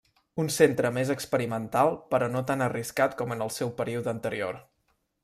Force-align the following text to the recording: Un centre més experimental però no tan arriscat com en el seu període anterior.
Un 0.43 0.47
centre 0.53 0.89
més 0.95 1.11
experimental 1.15 1.93
però 2.13 2.31
no 2.37 2.43
tan 2.53 2.65
arriscat 2.69 3.15
com 3.21 3.37
en 3.37 3.47
el 3.47 3.53
seu 3.61 3.75
període 3.83 4.15
anterior. 4.19 4.59